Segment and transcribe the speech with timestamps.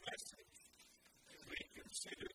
[0.00, 0.56] message,
[1.48, 2.31] reconsider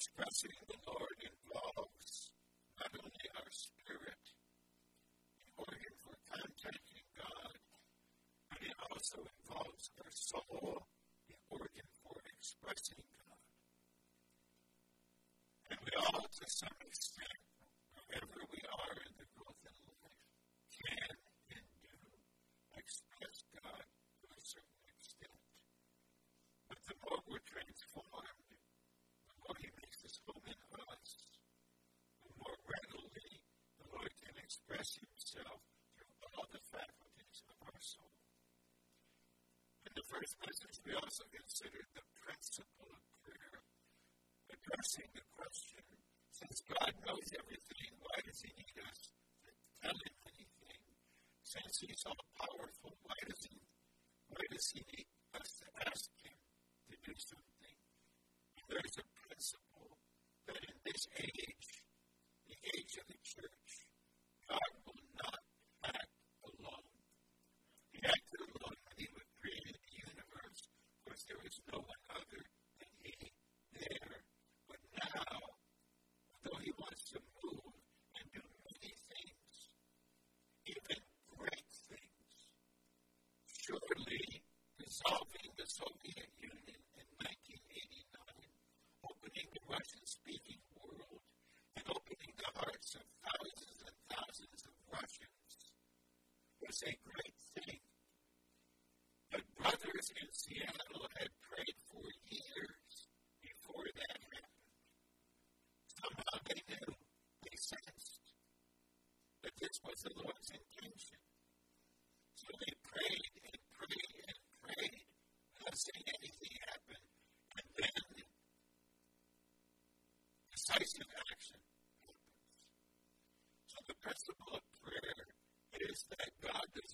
[0.00, 1.28] expressing the Lord in
[40.20, 43.56] first message, we also considered the principle of prayer,
[44.52, 45.80] addressing the question
[46.28, 49.50] since God knows everything, why does He need us to
[49.80, 50.84] tell Him anything?
[51.40, 53.64] Since He's all powerful, why does He,
[54.28, 55.09] why does he need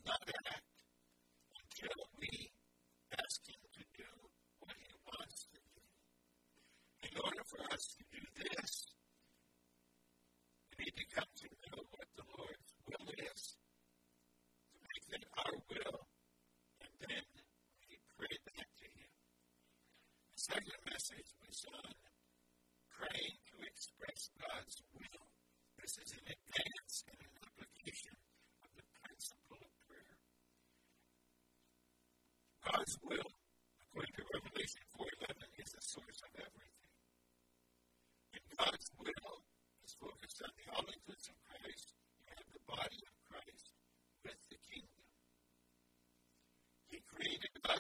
[0.04, 0.45] not there.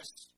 [0.06, 0.35] us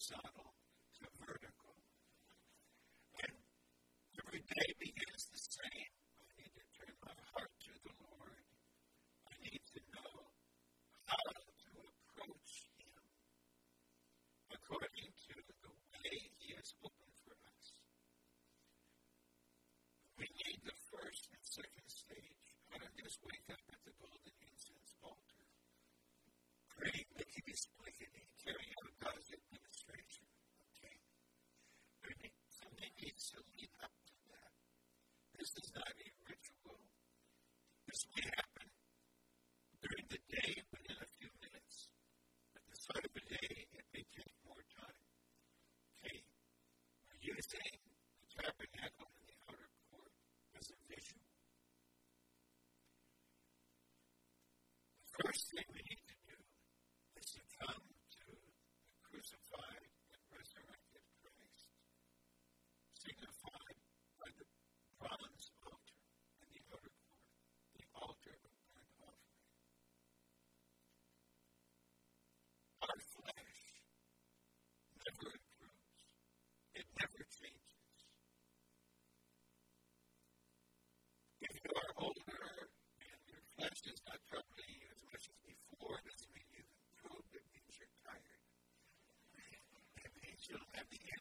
[0.00, 0.29] it's not.
[90.50, 91.19] you'll have the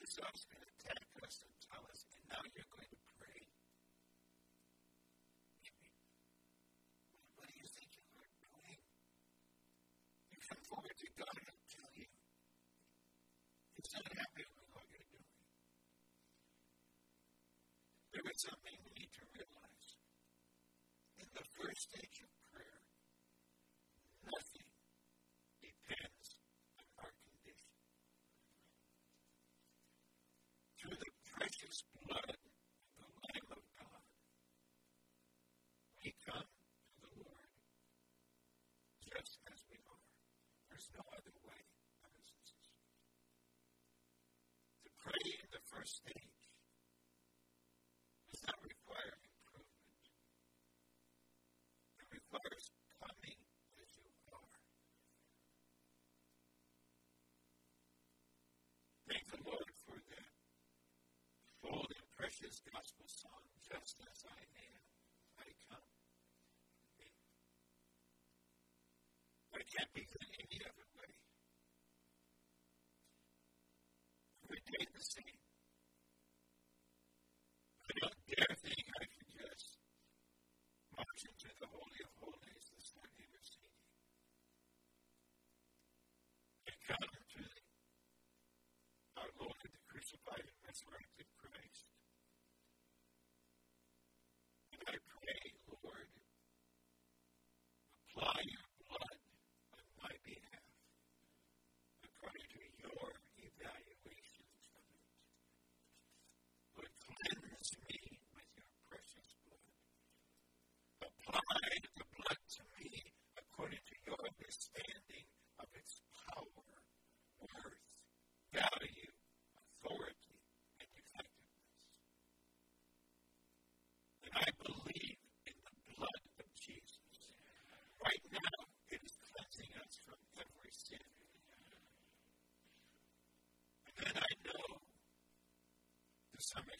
[0.00, 0.06] do.
[0.06, 0.35] So
[45.06, 46.34] Praying the first stage
[48.26, 50.02] does not require improvement.
[52.02, 52.64] It requires
[52.98, 53.38] coming
[53.78, 54.58] as you are.
[59.06, 60.30] Thank the Lord for that.
[61.62, 64.82] bold and precious gospel song, Just As I Am,
[65.38, 65.86] I Come.
[69.54, 70.02] I can't be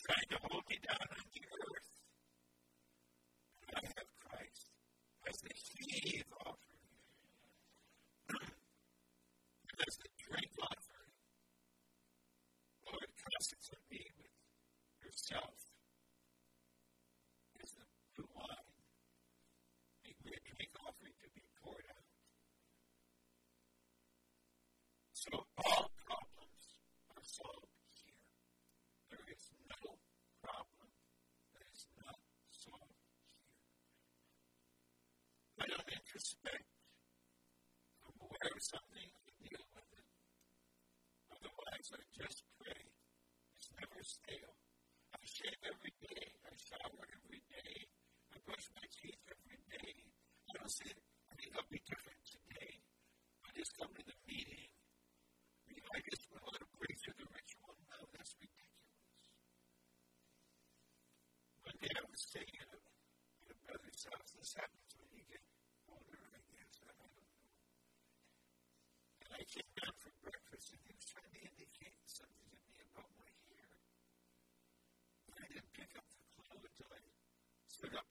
[0.00, 1.65] trying to hold me down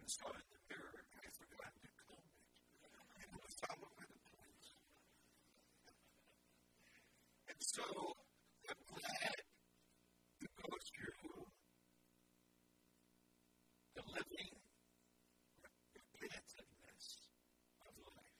[0.05, 2.37] this guy in the mirror and he's the guy who killed me.
[3.17, 4.69] He was followed by the police.
[7.49, 7.81] And so
[8.69, 11.49] I'm glad to go through
[13.97, 14.53] the living
[16.21, 17.25] repetitiveness
[17.81, 18.37] of life.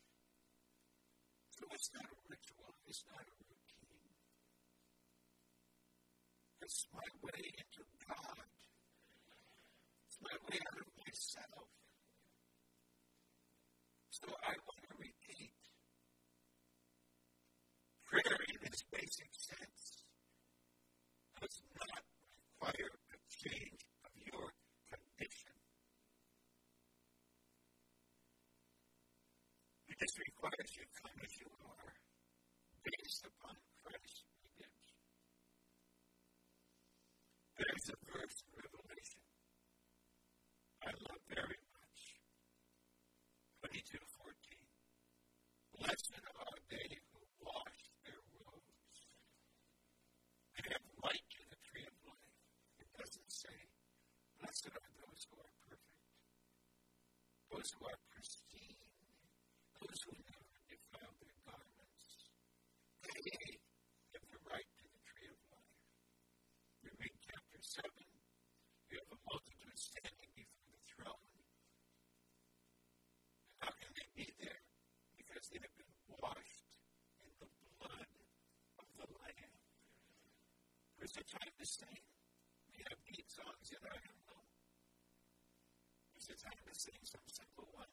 [1.49, 4.13] So it's not a ritual, it's not a routine.
[6.61, 8.14] It's my way into God.
[57.65, 58.77] those who are pristine,
[59.81, 62.29] those who never defile their garments,
[63.01, 63.57] they
[64.13, 65.81] have the right to the tree of life.
[66.85, 71.33] You read chapter 7, you have a multitude standing before the throne.
[73.65, 74.61] How can they be there?
[75.17, 76.69] Because they have been washed
[77.25, 77.49] in the
[77.81, 78.13] blood
[78.77, 79.53] of the Lamb.
[81.01, 82.05] There's a time to sing.
[82.69, 84.14] We have deep songs in our
[86.35, 87.84] it's not the same, some simple one.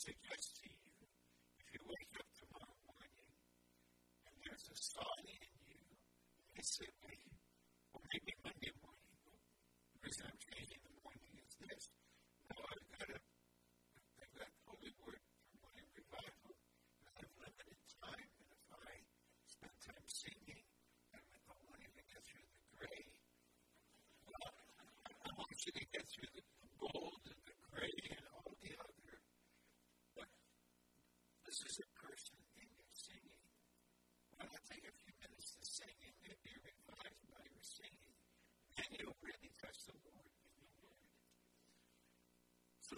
[0.00, 0.80] suggest to you,
[1.60, 3.28] if you wake up tomorrow morning
[4.24, 5.76] and there's a sign in you
[6.56, 6.99] that it.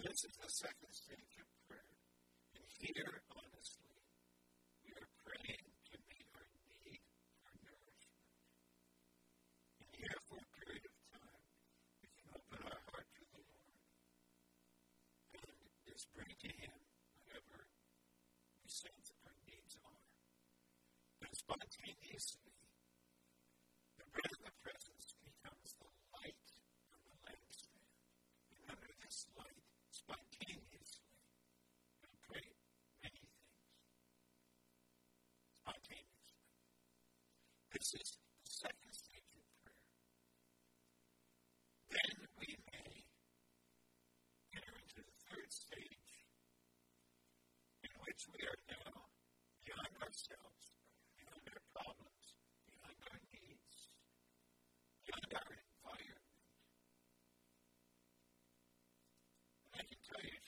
[0.03, 1.42] this is the second stage.
[59.93, 60.42] encourage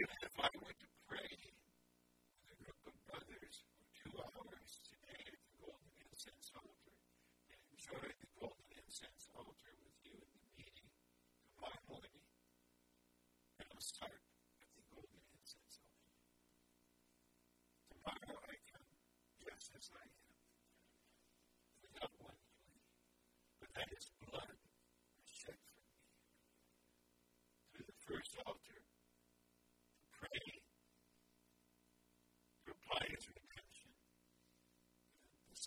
[0.00, 0.95] you had if I went to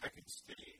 [0.02, 0.79] second stage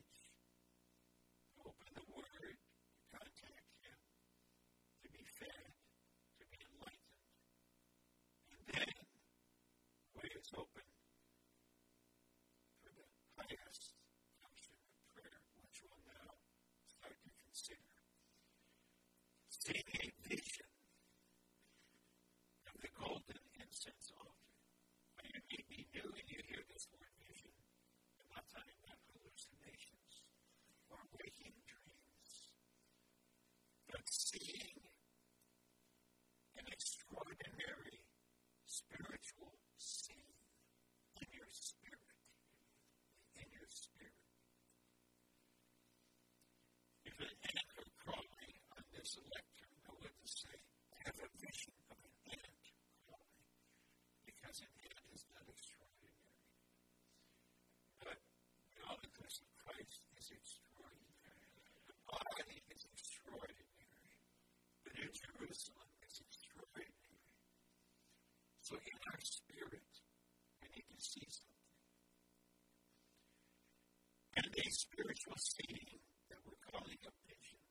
[75.40, 75.96] Seeing
[76.28, 77.64] that we're calling a vision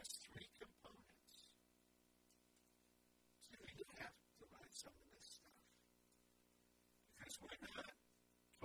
[0.00, 1.52] has three components.
[3.36, 5.60] So you have to write some of this stuff.
[7.20, 7.92] Because we're not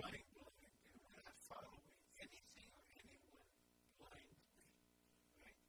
[0.00, 1.92] blindly blind and we're not following
[2.24, 3.52] anything or anyone
[4.00, 4.64] blindly.
[5.44, 5.60] Right?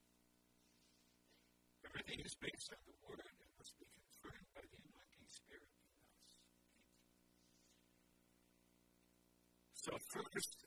[1.84, 5.84] Everything is based on the Word and must be confirmed by the anointing Spirit in
[5.84, 6.16] us.
[9.76, 10.64] So first,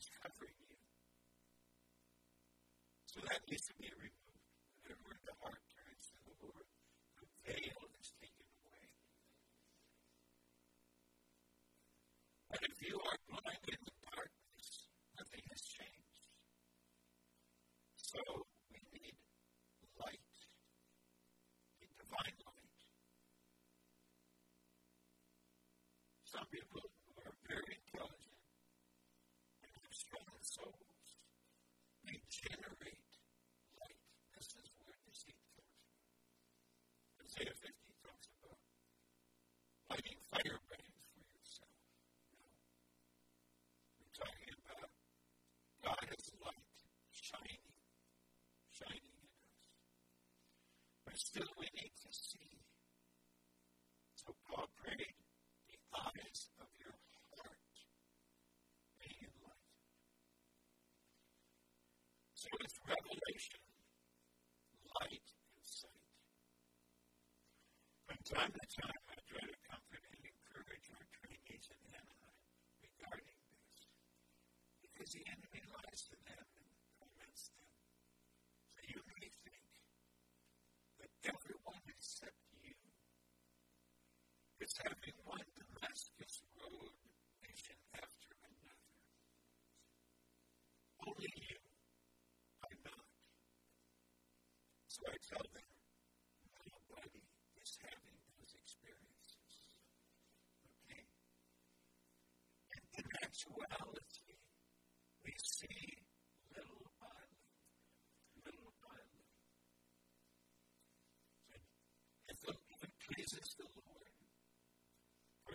[0.00, 0.76] is covering you.
[3.04, 4.40] So that needs to be removed.
[4.88, 6.66] In other words, the heart turns to the Lord.
[7.20, 8.88] The veil is taken away.
[12.48, 14.88] But if you are blind in the darkness,
[15.20, 16.24] nothing has changed.
[18.00, 18.18] So
[18.72, 19.20] we need
[20.00, 20.32] light,
[21.78, 22.78] the divine light.
[26.24, 26.89] Some people
[68.34, 68.59] time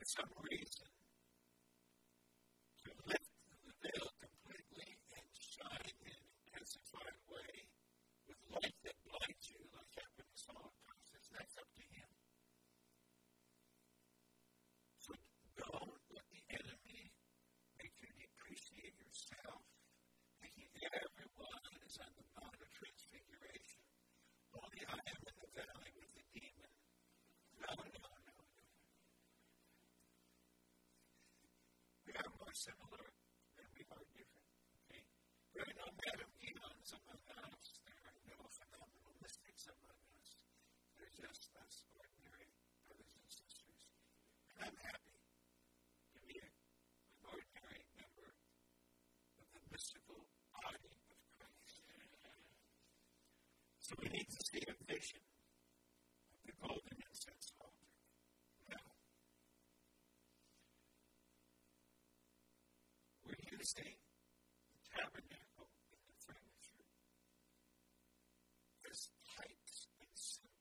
[0.06, 0.88] some reason,
[32.66, 33.15] similar
[63.66, 63.98] placing
[64.70, 66.86] the tabernacle in the furniture
[68.86, 70.54] as types and symbols.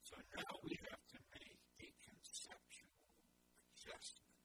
[0.00, 3.04] So now we have to make a conceptual
[3.76, 4.40] adjustment.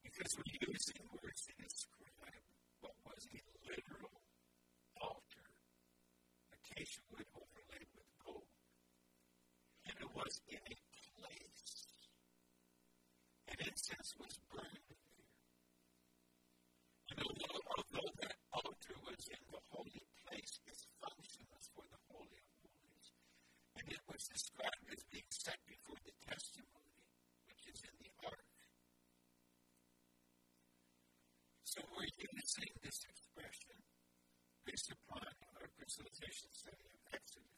[0.00, 2.55] Because we're using words in a scribe
[34.76, 37.55] supplying our crystallization study of Exodus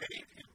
[0.00, 0.45] save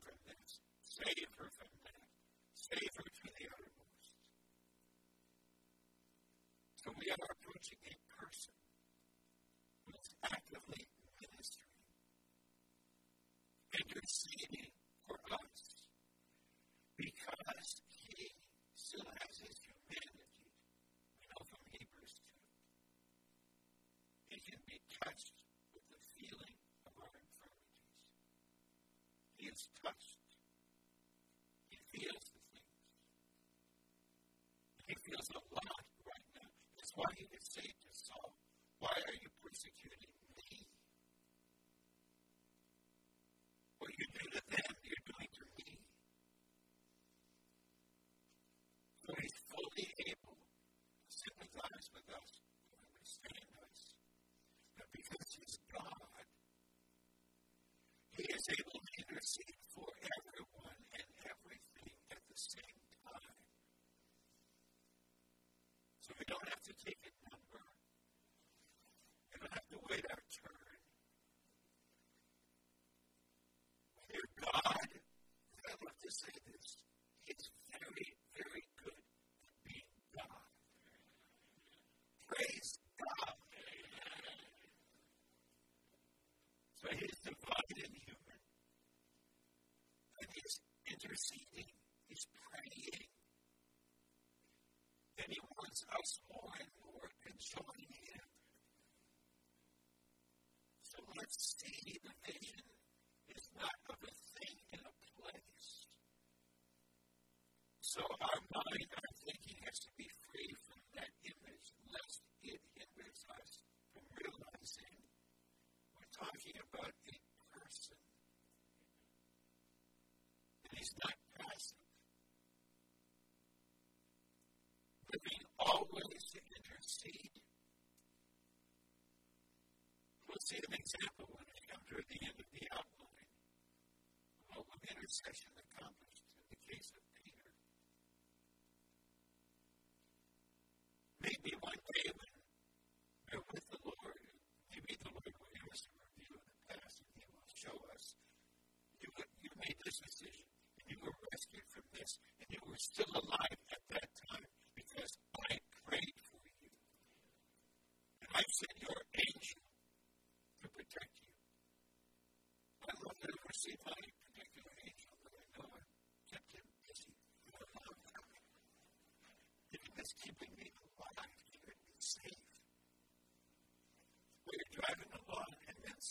[126.92, 127.32] seed.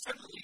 [0.03, 0.40] suddenly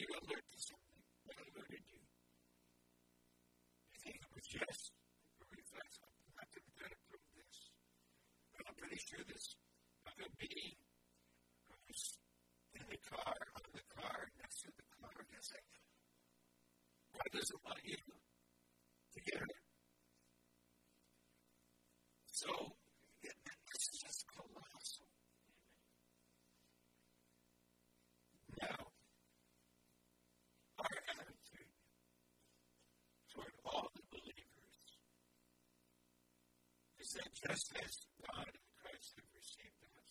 [37.47, 37.95] Just as
[38.27, 40.11] God and Christ have received us,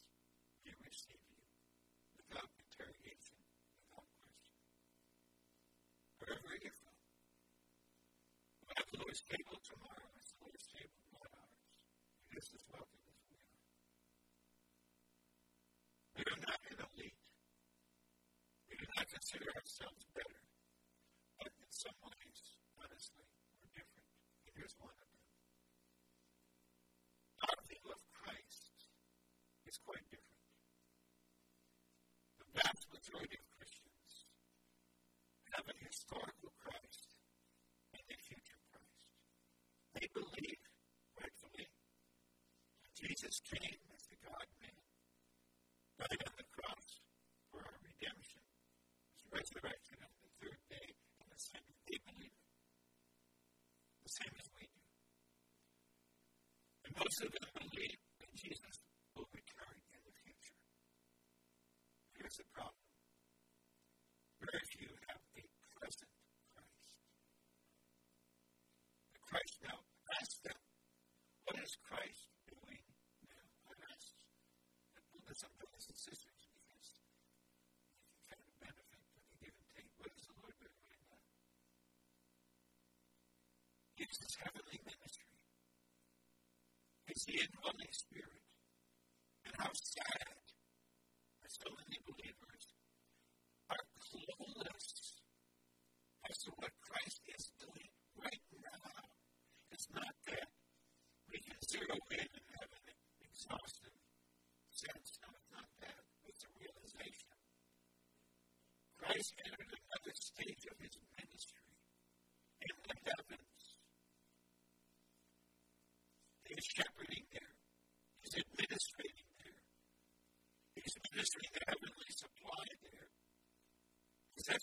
[0.63, 1.43] we receive you
[2.15, 4.31] without interrogation, without question.
[6.15, 6.95] Wherever you go.
[8.63, 10.07] we'll have the Lord's table tomorrow.
[10.15, 11.59] It's the Lord's table, not ours.
[12.31, 12.84] This is well.
[56.97, 58.04] Most of them believe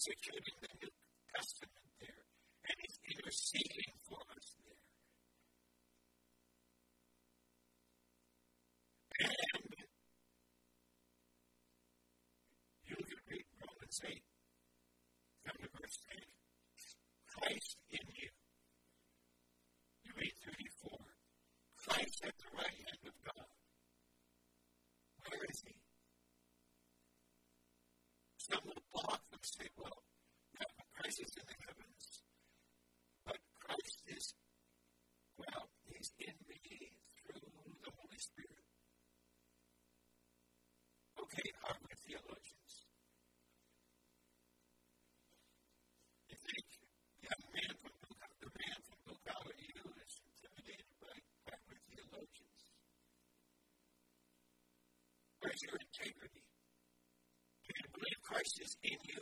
[0.02, 0.90] Executing the New
[1.32, 2.26] Testament there,
[2.66, 4.82] and is interceding for us there.
[9.30, 9.62] And
[12.82, 14.31] you can read Romans 8.
[55.52, 56.42] requires your integrity.
[57.66, 59.20] Do you believe Christ is in you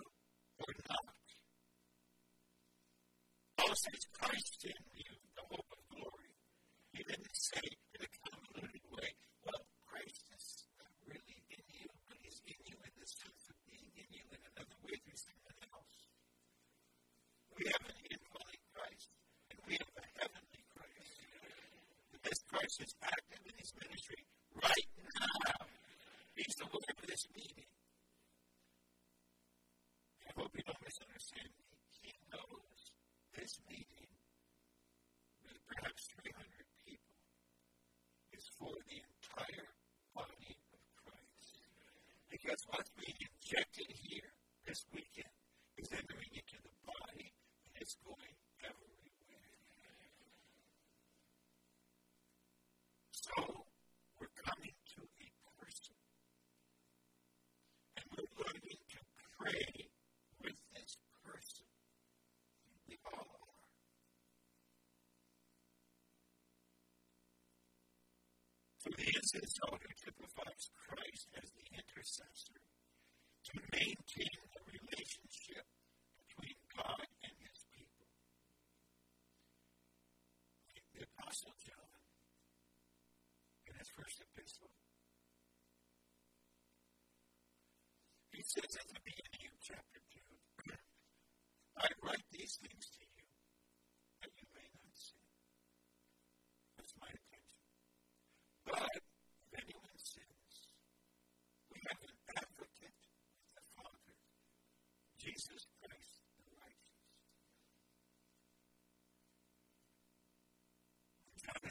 [69.41, 72.70] This someone typifies Christ as the intercessor.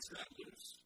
[0.09, 0.77] settlers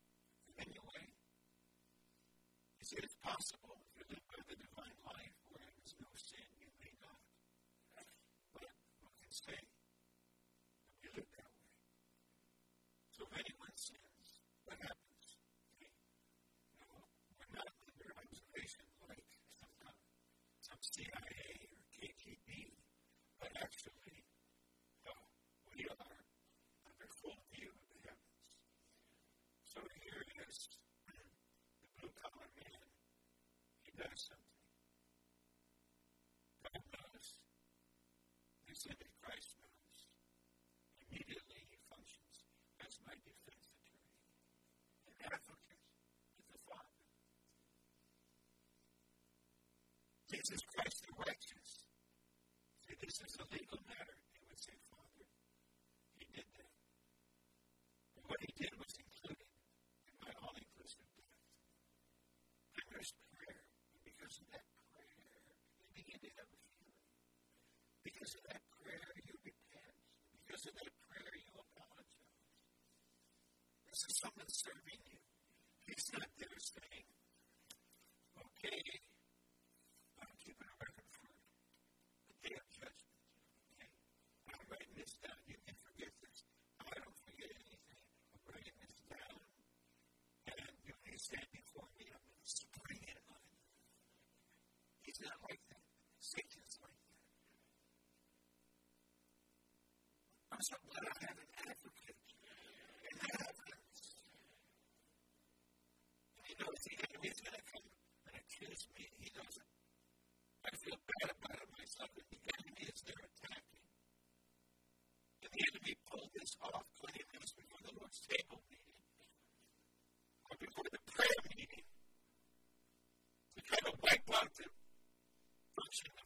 [34.03, 34.59] does something.
[36.67, 37.27] God knows.
[38.67, 39.99] They say that Christ knows.
[41.07, 42.35] Immediately he functions
[42.83, 44.19] as my defense attorney,
[45.07, 45.83] an advocate
[46.35, 46.99] with the Father.
[50.27, 51.69] Jesus Christ the righteous.
[52.83, 54.12] See, this is a legal matter.
[74.47, 75.19] serving you.
[75.87, 77.07] He's not there saying,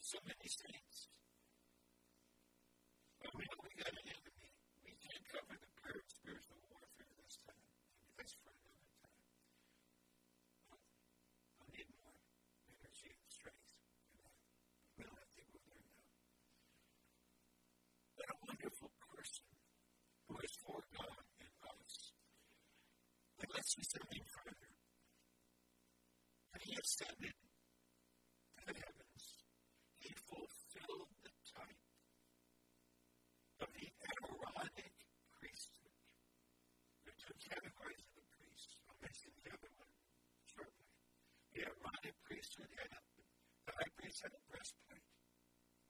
[0.08, 1.12] so many saints.
[3.20, 4.48] But we know we got an enemy.
[4.88, 7.60] We can't cover the prayer of spiritual warfare this time.
[7.60, 9.20] Maybe that's for another time.
[10.72, 10.80] But
[11.60, 12.16] I need more
[12.72, 14.32] energy and strength for that.
[14.96, 16.08] But well, I think we'll learn now.
[18.16, 19.48] That a wonderful person
[20.32, 22.16] who is for God and us.
[23.36, 24.72] But let's see something further.
[26.56, 27.37] But he has said that.
[42.58, 43.06] should have
[43.70, 45.06] the high priest had a breastplate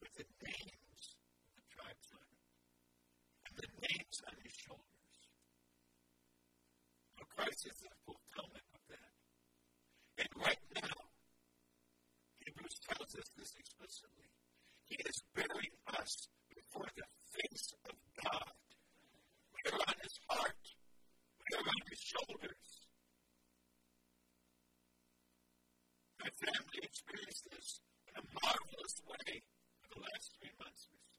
[0.04, 1.04] with the names
[1.48, 2.44] of the tribes on it
[3.48, 5.16] and the names on his shoulders.
[7.16, 9.12] Now, Christ is the fulfillment of that.
[10.20, 11.00] And right now,
[12.44, 14.28] Hebrews tells us this explicitly.
[14.92, 17.96] He is bearing us before the face of
[18.28, 18.56] God.
[19.56, 20.64] We are on his heart.
[21.40, 22.67] We are on his shoulders.
[26.38, 29.42] Family experienced this in a marvelous way
[29.82, 31.18] for the last three months or so.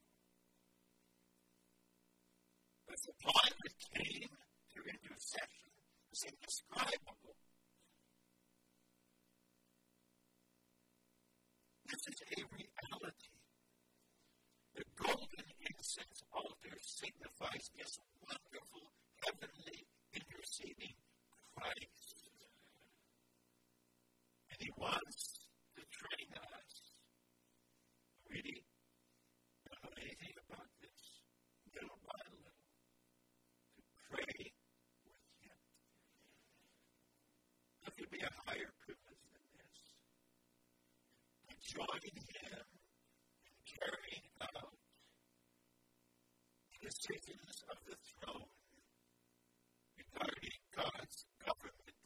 [2.86, 5.74] But the time that came to intercession
[6.10, 7.34] was indescribable.
[11.90, 13.34] This is a reality.
[14.76, 18.92] The golden incense altar signifies this wonderful
[19.24, 20.94] heavenly interceding
[21.56, 22.07] Christ.
[24.68, 26.72] He wants to train us.
[28.28, 28.68] Really,
[29.64, 31.24] don't know anything about this.
[31.72, 32.52] Little by little.
[32.52, 34.52] To pray
[35.08, 35.56] with him.
[37.80, 39.80] There could be a higher privilege than this.
[41.48, 44.76] To join him in carrying out
[46.76, 48.52] the decisions of the throne
[49.96, 51.96] regarding God's government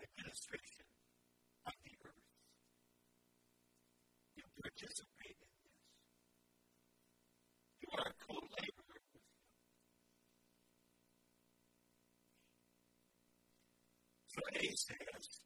[0.00, 0.88] administration
[1.66, 2.30] of the earth.
[4.38, 5.82] You participate in this.
[7.82, 9.26] You are a co laborer with Him.
[14.30, 15.42] So A says,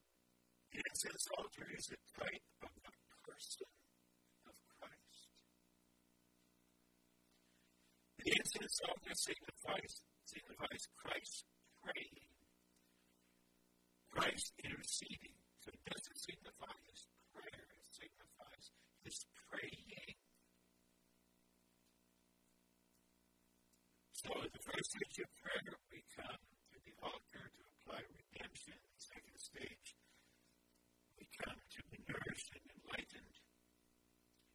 [0.68, 2.93] the incense altar is a type of the
[3.24, 3.64] person
[4.45, 5.32] of Christ.
[8.20, 11.49] The incense altar signifies, signifies Christ
[11.80, 12.28] praying,
[14.12, 15.41] Christ interceding.
[15.64, 18.64] So it doesn't signify his prayer, it signifies
[19.09, 20.20] his praying.
[24.12, 28.89] So the first stage of prayer, we come to the altar to apply redemption.
[29.51, 29.98] Stage,
[31.18, 33.34] we come to be nourished and enlightened.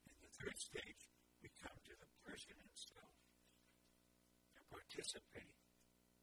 [0.08, 1.12] And the third stage,
[1.43, 3.12] we come to the person himself
[4.56, 5.52] to participate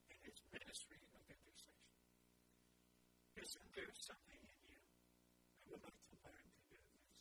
[0.09, 2.01] in his ministry of intercession.
[3.37, 4.81] Isn't there something in you?
[4.81, 7.13] I would like to learn to do this.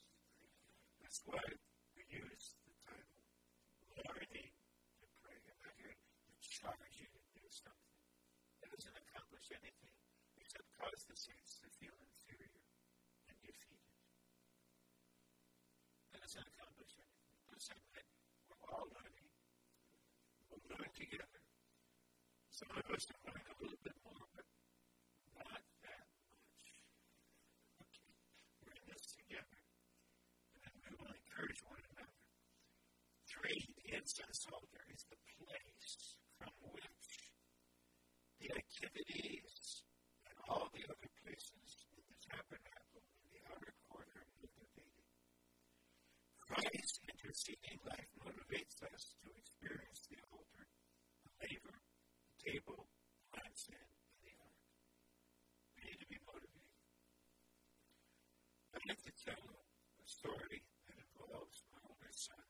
[1.04, 1.44] That's why
[2.00, 3.28] we use the title
[4.08, 4.56] Learning
[5.04, 5.36] to Pray.
[5.36, 8.00] I'm not here to charge you to do something.
[8.64, 10.01] That doesn't accomplish anything
[10.82, 12.66] cause the saints to feel inferior
[13.30, 13.86] and defeated.
[16.10, 17.38] That doesn't accomplish anything.
[17.54, 17.78] Listen,
[18.50, 19.30] we're all learning.
[20.50, 21.42] We'll learn together.
[22.50, 24.46] Some of us are learning a little bit more, but
[25.38, 26.66] not that much.
[27.86, 28.10] Okay,
[28.66, 29.62] we're in this together.
[30.66, 32.26] And we will encourage one another.
[33.30, 37.30] Three, the incense altar is the place from which
[38.42, 39.86] the activities
[40.30, 45.08] and all the other places in the tabernacle in the outer court are motivated.
[46.52, 50.68] Christ's interceding life motivates us to experience the altar,
[51.24, 51.80] the laver,
[52.44, 52.92] table,
[53.32, 54.60] lampstand, and the ark.
[55.80, 56.76] We need to be motivated.
[58.76, 60.60] I'd like to tell a story
[60.92, 62.44] that involves my older son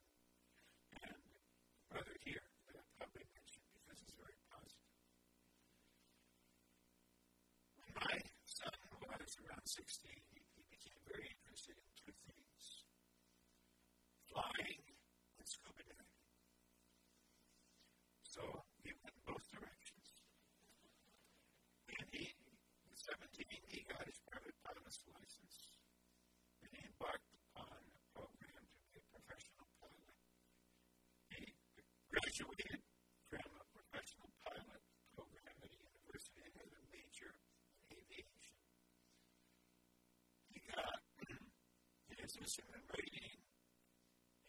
[0.98, 4.98] and a brother here that I probably mentioned because it's very positive.
[7.78, 8.18] When my
[8.50, 12.42] son was around 16, he, he became very interested in two things
[14.32, 14.80] flying
[15.36, 16.24] and scuba diving.
[18.24, 18.40] So
[18.80, 20.06] he went both directions.
[21.92, 24.16] And he, at 17, he got his
[24.92, 25.56] private license.
[26.60, 30.16] He embarked upon a program to be a professional pilot.
[31.32, 31.56] He
[32.12, 32.84] graduated
[33.24, 34.84] from a professional pilot
[35.16, 37.32] program at a university and had a major
[37.88, 38.56] in aviation.
[40.52, 41.00] He got
[42.20, 43.40] his instrument rating.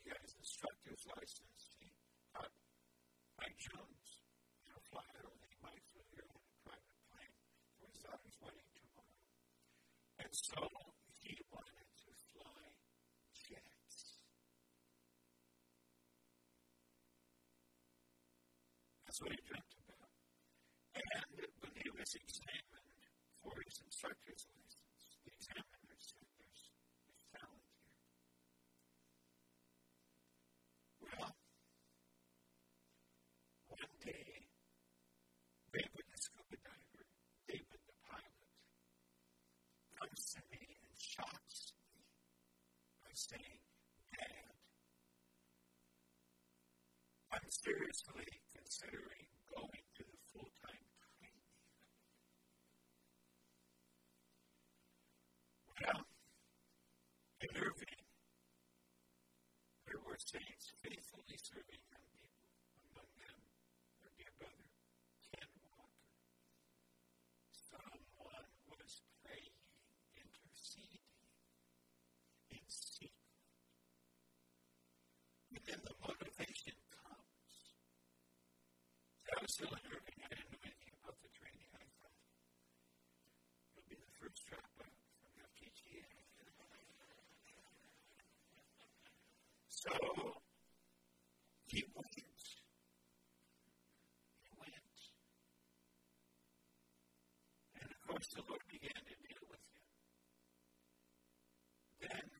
[0.04, 1.72] He got his instructor's license.
[1.80, 1.88] He
[2.36, 2.52] got
[3.40, 4.20] Mike Jones,
[4.68, 7.32] you know, fly over the Mike flew here on a private plane
[7.80, 9.24] for his daughter's wedding tomorrow.
[10.24, 10.56] And so
[11.20, 12.64] he wanted to fly
[13.34, 14.20] jets.
[19.14, 20.10] That's what he dreamt about.
[20.98, 22.82] And when he was examined
[23.46, 26.74] for his instructor's license, the examiner said, There's,
[27.06, 27.94] there's talent here.
[31.14, 31.30] Well,
[33.70, 34.50] one day,
[35.70, 37.06] David, the scuba diver,
[37.46, 38.50] David, the pilot,
[39.94, 42.02] comes to me and shocks me
[43.06, 43.62] by saying,
[44.10, 44.58] Dad,
[47.30, 49.28] I'm seriously considering
[89.84, 89.92] So
[91.68, 92.16] he went.
[92.16, 92.24] He
[94.56, 94.96] went.
[97.76, 99.84] And of course, the Lord began to deal with him.
[102.00, 102.32] Then,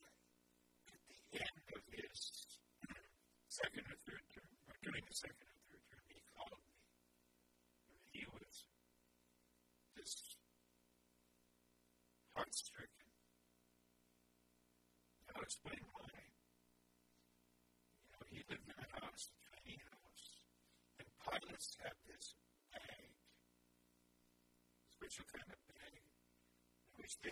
[0.88, 2.16] at the end of his
[2.88, 2.96] uh,
[3.52, 6.80] second or third term, or during the second or third term, he called me.
[8.08, 8.72] He was
[10.00, 10.40] just
[12.40, 13.12] heart stricken.
[15.36, 16.03] I'll explain why.
[19.24, 20.44] this tiny house,
[21.00, 22.36] and pilots had this
[22.76, 23.16] bag,
[24.92, 27.32] special kind of bag, in which they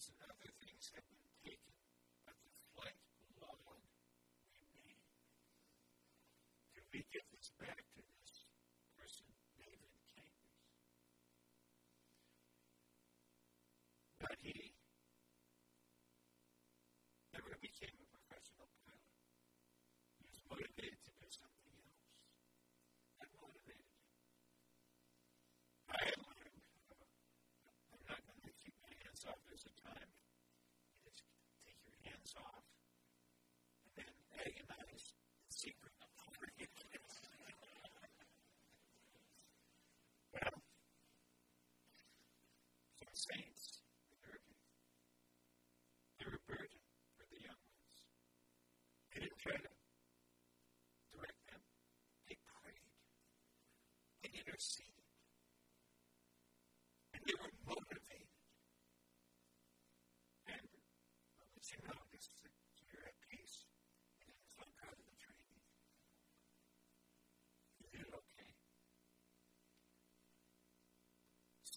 [0.00, 0.29] Jesus.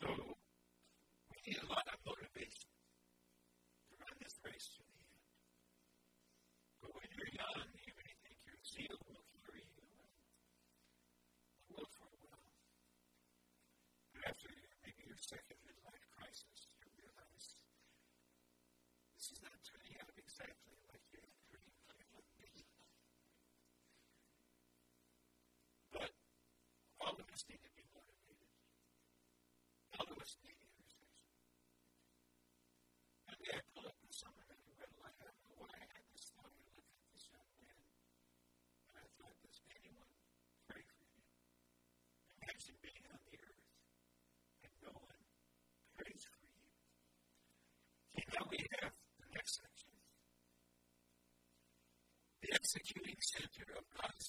[0.03, 0.42] So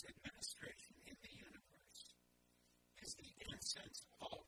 [0.09, 2.03] administration in the universe.
[3.03, 4.44] Is the incense of all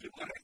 [0.00, 0.39] people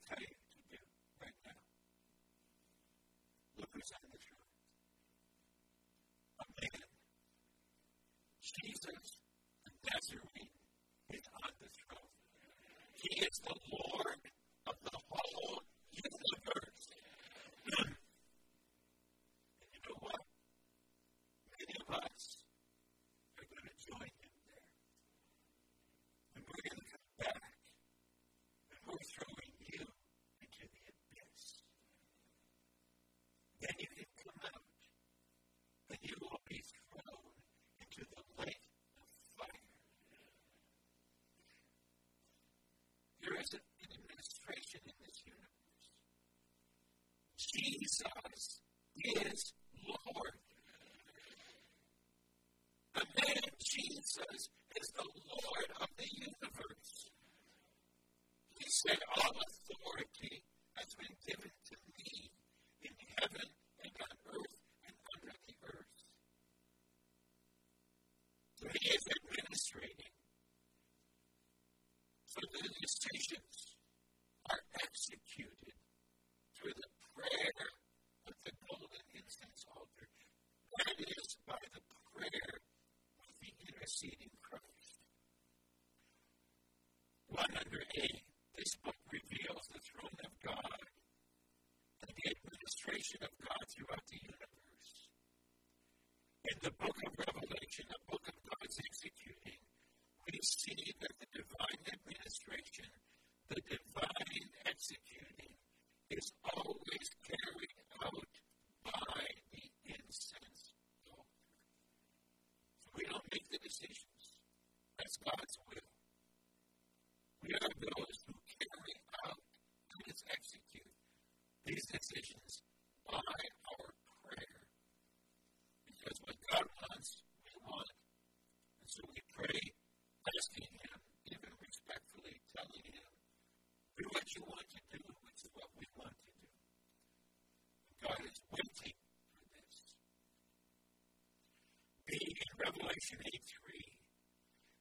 [143.00, 143.98] should 83.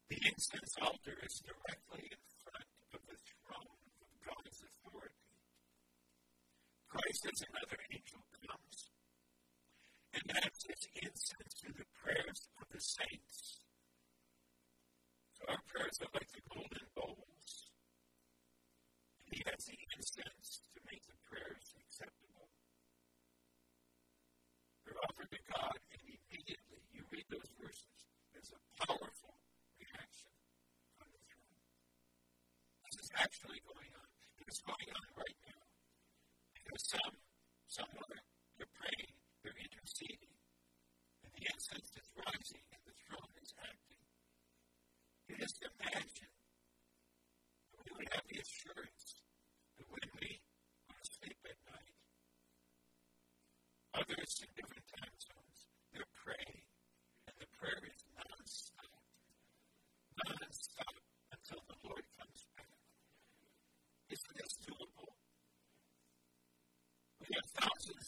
[0.10, 2.18] The incense altar is directly in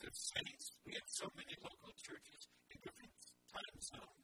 [0.03, 0.71] of saints.
[0.85, 3.11] We have so many local churches in different
[3.53, 4.16] time zones.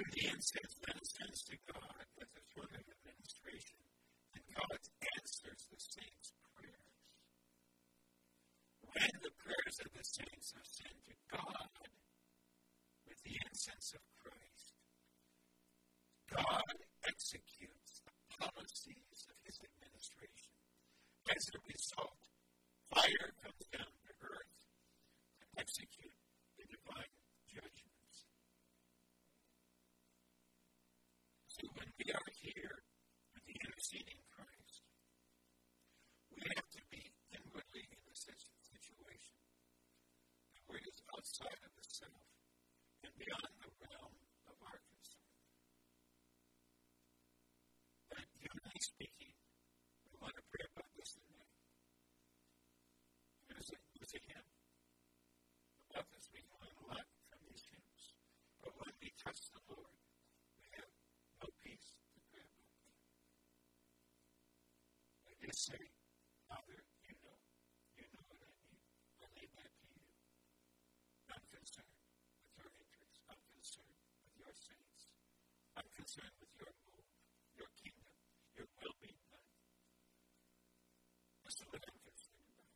[0.00, 3.84] through the incense ministers to God as a word of administration,
[4.32, 4.80] and God
[5.20, 6.96] answers the saints' prayers.
[8.80, 10.99] When the prayers of the saints are sent
[76.10, 77.06] concerned with your will,
[77.54, 78.18] your kingdom,
[78.58, 79.46] your will be done.
[81.46, 82.74] That's what I'm concerned about.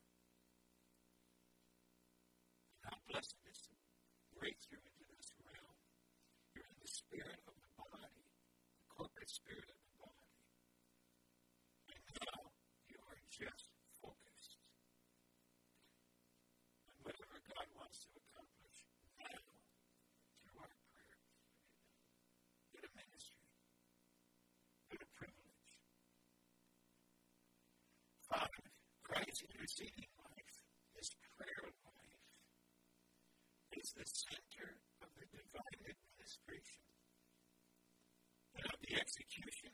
[2.79, 3.75] And how blessed it is to
[4.39, 5.75] break through into this realm.
[6.55, 10.31] You're in the spirit of the body, the corporate spirit of the body.
[11.91, 12.39] And now
[12.87, 13.74] you are just
[29.65, 30.61] preceding life,
[30.93, 32.21] his prayer life,
[33.73, 36.85] is the center of the divine administration.
[38.53, 39.64] And of the execution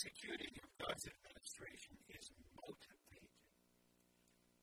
[0.00, 3.36] Security of God's administration is motivated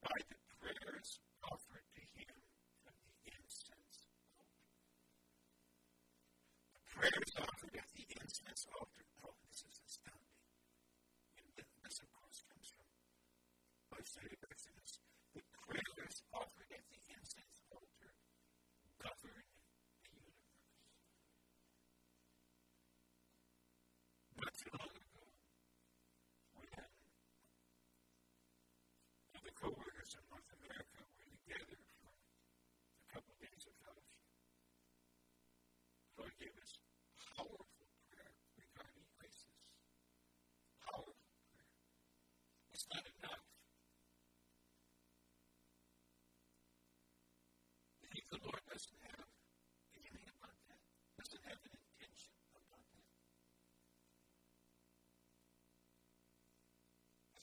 [0.01, 2.41] by the prayers offered to Him
[2.81, 4.65] from the incense altar.
[6.73, 9.05] The prayers offered at the incense altar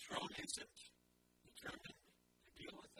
[0.08, 0.68] thrown into it,
[1.48, 1.96] determined.
[2.44, 2.93] To deal with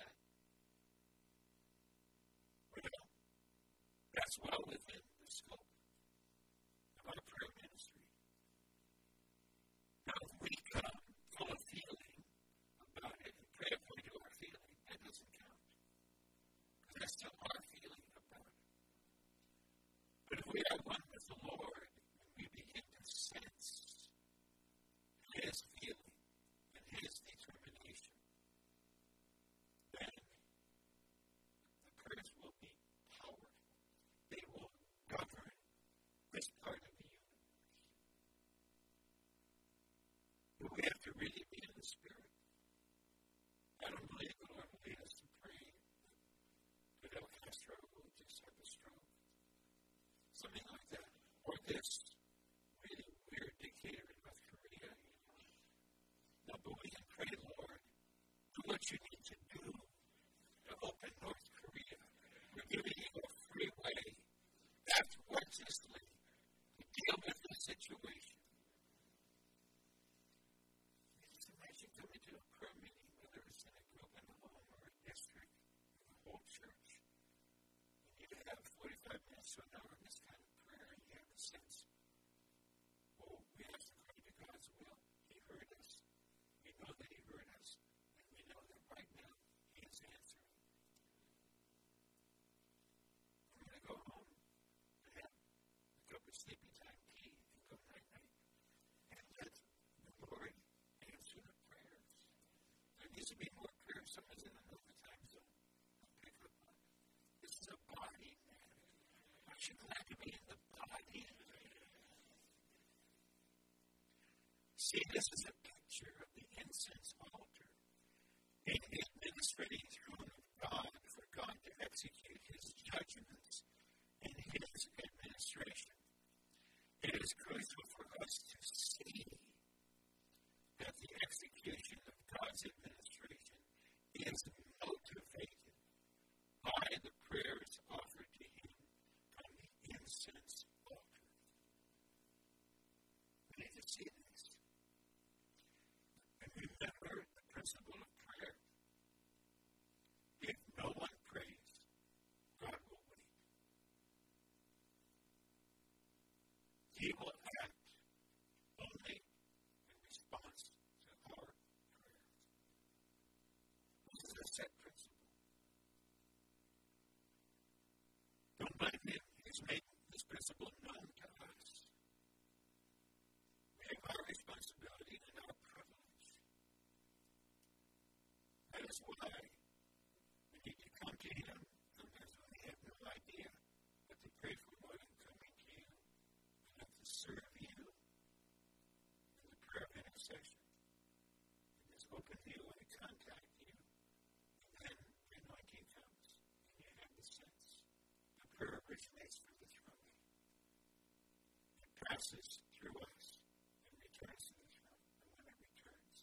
[202.15, 203.43] passes through us
[203.91, 205.03] and returns to the throne.
[205.27, 206.19] And when it returns,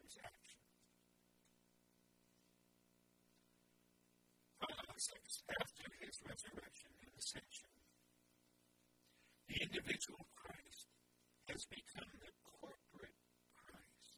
[0.00, 0.60] there's action.
[5.60, 7.68] after his resurrection and ascension,
[9.50, 10.88] the individual Christ
[11.50, 13.20] has become the corporate
[13.58, 14.16] Christ.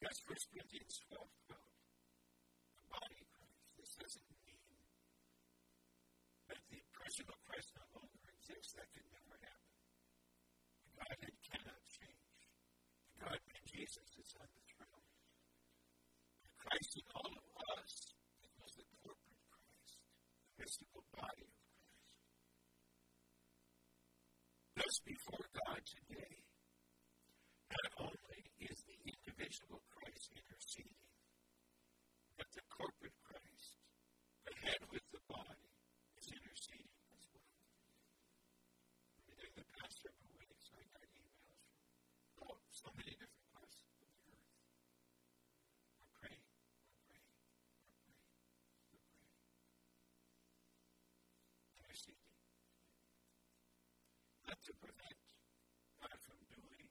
[0.00, 1.60] That's 1 Corinthians 12 12.
[1.60, 3.68] The body Christ.
[3.76, 4.64] This doesn't mean
[6.48, 8.78] that the personal Christ no longer exists.
[8.78, 9.74] That could never happen.
[10.84, 12.38] The Godhead cannot change.
[13.10, 15.08] The Godhead Jesus is on the throne.
[16.38, 17.48] But Christ in all of
[17.80, 18.14] us
[18.60, 22.14] was the corporate Christ, the mystical body of Christ.
[24.78, 26.44] Thus, before God today,
[27.68, 31.12] not only is the individual Christ interceding,
[32.36, 33.76] but the corporate Christ,
[34.48, 35.68] the head with the body,
[36.16, 37.52] is interceding as well.
[39.28, 41.52] During the past several weeks, I got emails
[42.36, 44.56] from oh, so many different parts of the earth.
[46.00, 48.48] We're praying, we're praying, we're praying,
[48.88, 49.36] we're praying.
[51.84, 52.32] Interceding.
[54.44, 55.16] Not to prevent
[56.00, 56.88] God from doing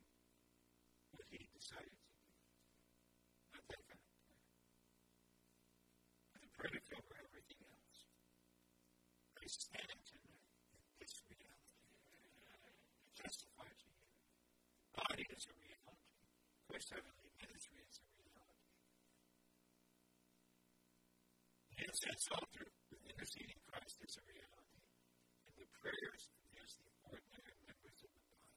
[1.13, 2.33] what He decided to do.
[3.53, 4.41] Not that kind of prayer.
[6.33, 7.99] But the prayer to cover everything else.
[9.37, 11.93] I stand tonight in this reality.
[11.93, 12.73] I
[13.13, 14.09] testify to you.
[14.97, 16.25] Body is a reality.
[16.83, 18.75] Christ heavenly ministry is a reality.
[21.71, 24.83] The incense altar with interceding Christ is a reality.
[25.47, 28.51] And the prayers against the ordinary members of the body.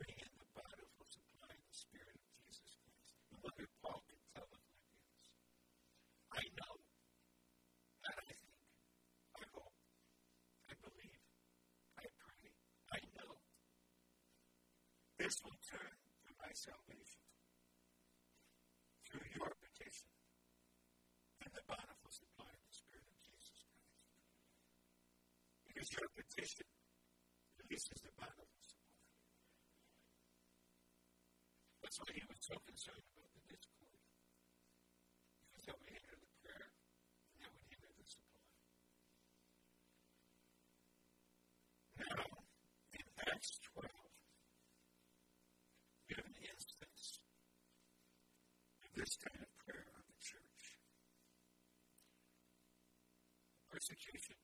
[0.00, 3.12] Bring in the bountiful supply of the Spirit of Jesus Christ.
[3.28, 5.28] No wonder Paul could tell the Philippians,
[6.40, 6.74] I know,
[8.00, 8.48] and I think,
[9.36, 9.76] I hope,
[10.72, 11.20] I believe,
[12.00, 12.48] I pray,
[12.96, 13.44] I know.
[15.20, 15.96] This will turn
[16.26, 17.22] to my salvation
[19.06, 20.10] through your petition
[21.42, 24.02] and the bountiful supply of the Spirit of Jesus Christ.
[25.70, 25.88] Because
[26.54, 28.30] your petition releases the supply.
[31.82, 33.98] That's why he was so concerned about the discord.
[35.50, 38.46] Because that would hinder the prayer and that would hinder the supply.
[41.98, 42.46] Now,
[42.94, 43.90] in Acts 12,
[46.06, 47.26] we have an instance
[48.86, 50.78] of this kind of prayer of the church.
[53.66, 54.38] Persecution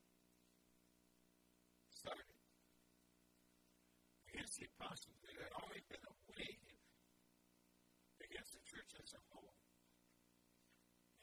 [2.03, 2.35] started
[4.27, 5.15] against the apostles.
[5.23, 6.75] There had always been a wave
[8.19, 9.55] against the church as a whole.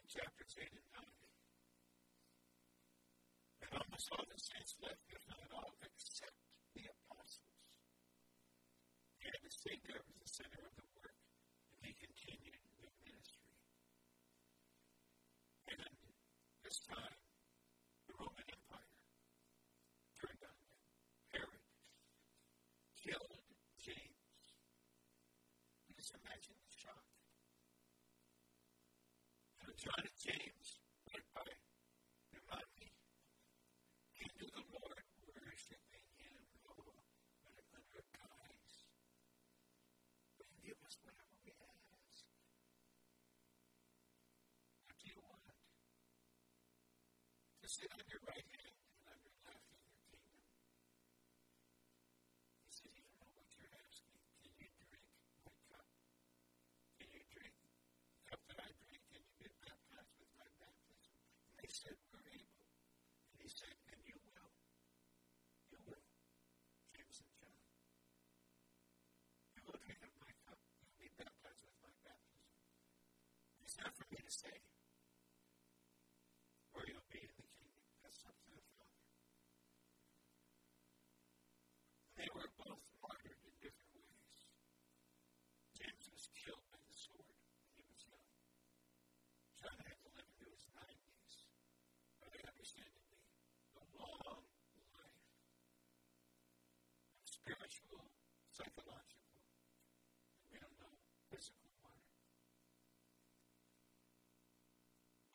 [0.11, 1.07] chapters 8 and 9.
[3.63, 6.35] And almost all the saints left, if not all, except
[6.75, 7.47] the apostles.
[9.23, 13.55] Had to stay there as the center of the work, and he continued the ministry.
[15.71, 15.95] And
[16.67, 17.19] this time,
[18.11, 18.99] the Roman Empire
[20.19, 20.75] turned on them.
[21.31, 21.63] Herod
[22.99, 23.47] killed
[23.79, 24.27] James.
[25.87, 27.07] You just imagine the shock.
[29.61, 32.91] So John and James went by their mommy
[34.17, 36.97] came to the Lord, worshiping Him, oh,
[37.45, 38.75] but under guise.
[40.35, 42.25] Will you give us whatever we ask?
[44.89, 45.55] What do you want?
[47.60, 50.59] To sit on your right hand and on your left in your kingdom.
[52.67, 54.19] He said, You don't know what you're asking.
[54.43, 55.07] Can you drink
[55.47, 55.87] my cup?
[56.99, 58.99] Can you drink the cup that I drink?
[59.07, 61.15] Can you get baptized with my baptism?
[61.47, 62.67] And they said, We're able.
[63.31, 64.51] And he said, And you will.
[65.71, 66.07] You will.
[66.91, 67.55] James and John.
[69.55, 70.59] You will drink of my cup.
[70.75, 72.51] You'll be baptized with my baptism.
[73.63, 74.59] It's not for me to say
[98.51, 99.31] psychological,
[100.51, 100.91] we don't know
[101.31, 102.03] physical one.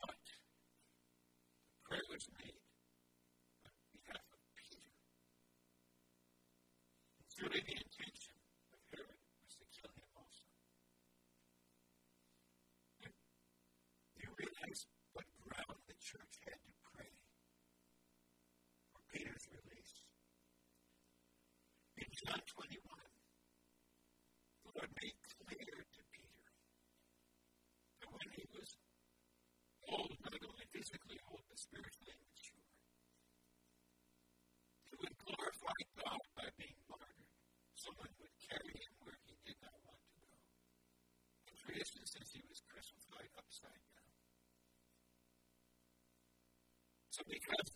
[0.04, 0.36] But the
[1.88, 2.60] prayer was made
[3.64, 4.92] on behalf of Peter.
[7.32, 8.36] Surely the intention
[8.72, 10.48] of Herod was to kill him also.
[13.00, 14.84] And do you realize
[15.16, 17.12] what ground the church had to pray
[18.92, 20.04] for Peter's release?
[21.96, 22.85] In John 21,
[47.28, 47.70] because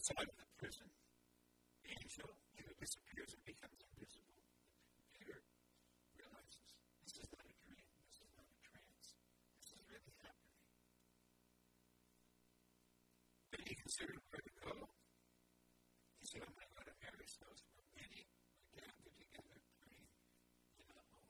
[0.00, 0.88] gets out of the prison,
[1.82, 4.38] the angel either disappears or becomes invisible.
[5.12, 5.42] Peter
[6.16, 9.18] realizes this is not a dream, this is not a trance,
[9.58, 10.56] this is really happening.
[14.00, 14.72] Considered where to go.
[16.20, 20.08] He said, I'm going to go to Mary's house where many are gathered together praying
[20.80, 21.28] in a home.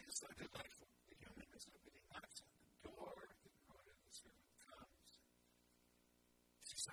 [0.00, 5.20] It is so delightful The young man is opening the door, and the servant comes.
[6.64, 6.88] She's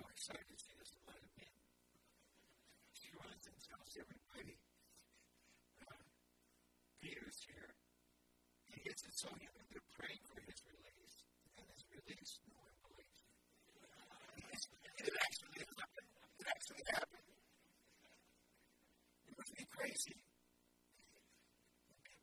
[9.18, 11.26] So you know, they're praying for his release,
[11.58, 13.26] and his release, no one believes.
[14.98, 16.10] It actually happened.
[16.38, 17.26] It actually happened.
[19.26, 20.18] It was me crazy.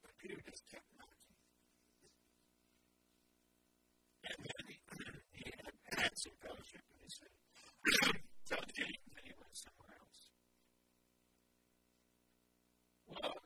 [0.03, 1.39] But Peter just kept knocking.
[4.27, 4.75] And then he,
[5.39, 7.31] he had, had some fellowship, and he said,
[8.43, 10.35] Tell James, and he went somewhere else.
[13.07, 13.39] Well,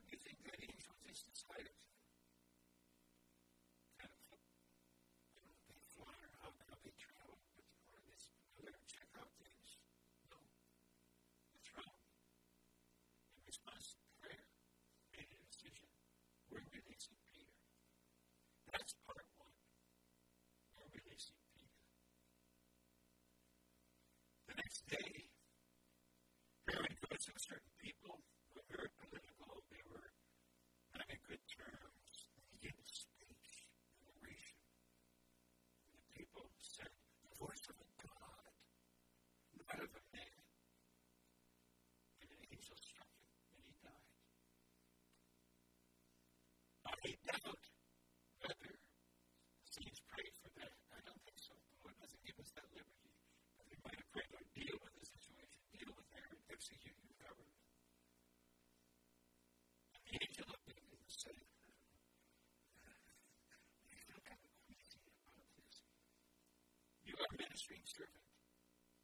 [67.70, 68.26] ministering servant.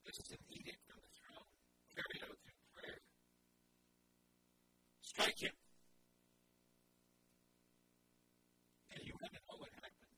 [0.06, 1.50] This is an edict from the throne,
[1.94, 3.02] carried out through prayer.
[5.02, 5.56] Strike him.
[8.90, 10.18] And you want to know what happened?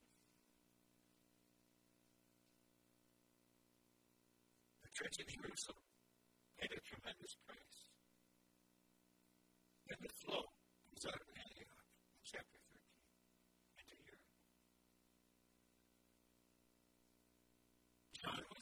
[4.83, 5.83] The church in Jerusalem
[6.59, 7.79] paid a tremendous price.
[9.91, 10.43] And the flow
[10.87, 11.83] comes out of Antioch
[12.15, 12.57] in chapter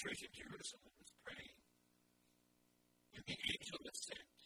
[0.05, 1.65] church of Jerusalem is praying.
[3.17, 4.37] And the angel is sent.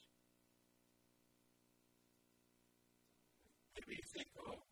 [3.75, 4.63] Maybe you think, oh,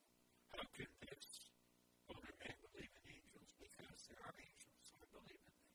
[0.54, 1.50] how could this
[2.06, 3.50] older man believe in angels?
[3.58, 5.74] Because there are angels, so I believe in them.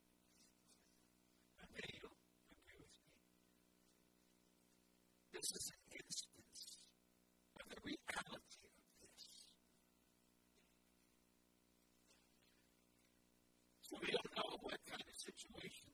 [1.60, 2.24] And maybe you'll
[2.56, 3.12] agree with me.
[5.36, 6.80] This is an instance
[7.60, 8.52] of the reality
[14.00, 15.91] we don't know what kind of situations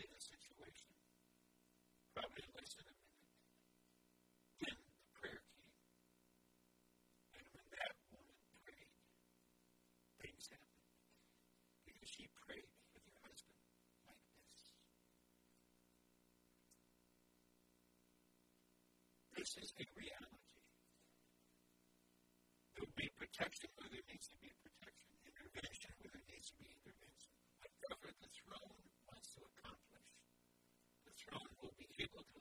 [0.00, 0.88] probably the situation,
[2.16, 3.04] probably the legitimate.
[4.64, 5.76] Then the prayer came.
[7.36, 8.96] And when that woman prayed,
[10.24, 10.88] things happened.
[11.84, 13.60] Because she prayed with her husband
[14.08, 14.60] like this.
[19.36, 20.64] This is a reality.
[22.72, 25.09] There will be protection where there needs to be protection.
[32.00, 32.39] people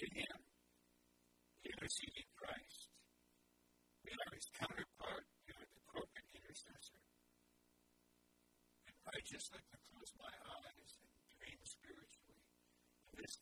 [0.00, 0.36] to Him.
[1.62, 2.90] Sinners who need Christ.
[4.02, 5.26] We are His counterpart.
[5.46, 7.00] We are the corporate intercessor.
[8.90, 12.42] And I just like to close my eyes and dream spiritually.
[13.08, 13.38] And this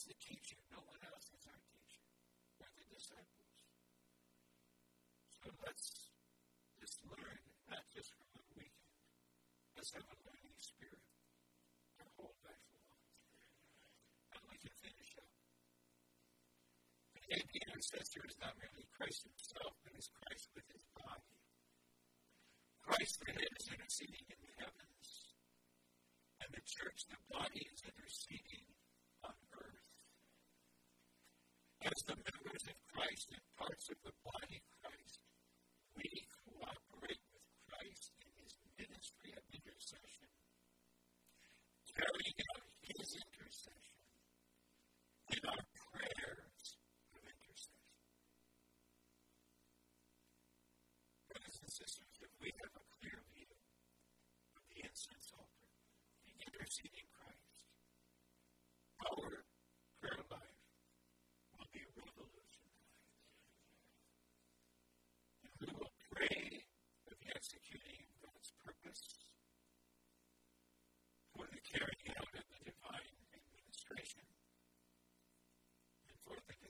[0.00, 0.56] is the teacher.
[0.72, 2.00] No one else is our teacher.
[2.56, 3.52] We're the disciples.
[5.28, 6.08] So let's
[6.80, 8.96] just learn, not just from one weekend.
[9.76, 11.04] Let's have a learning spirit
[12.00, 13.12] to hold back for long.
[14.40, 15.28] And we can finish up.
[17.20, 21.36] The the intercessor is not merely Christ himself, but is Christ with his body.
[22.88, 25.36] Christ the Head is interceding in the heavens.
[26.40, 28.39] And the church, the body, is interceding.
[31.96, 32.29] is the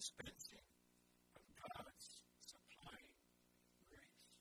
[0.00, 0.64] dispensing
[1.36, 3.12] of God's supplying
[3.84, 4.32] grace.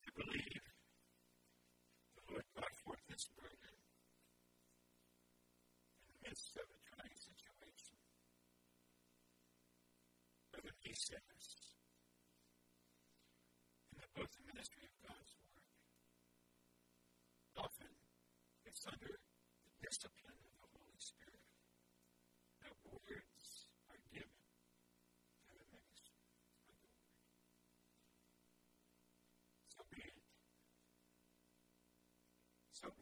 [0.00, 0.64] I believe
[2.16, 3.76] the Lord brought forth this burden
[6.00, 8.00] in the midst of a trying situation.
[10.48, 11.67] Brother, he sinners.
[32.78, 32.94] As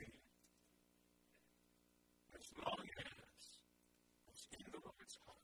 [2.64, 3.60] long as
[4.28, 5.36] it's in the woman's heart,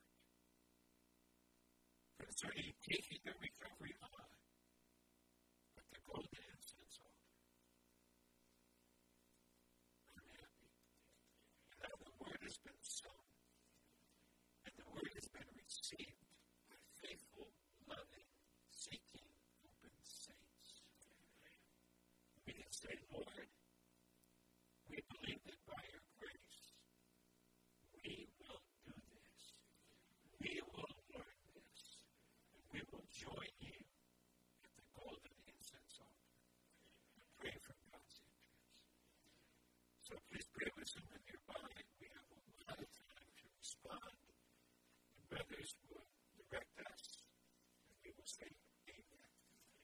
[2.19, 4.22] concerning taking the recovery of